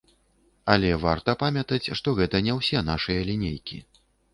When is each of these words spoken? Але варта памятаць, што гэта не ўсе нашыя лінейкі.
Але 0.75 0.89
варта 1.03 1.37
памятаць, 1.45 1.81
што 2.03 2.17
гэта 2.23 2.45
не 2.51 2.59
ўсе 2.59 2.87
нашыя 2.93 3.19
лінейкі. 3.33 3.77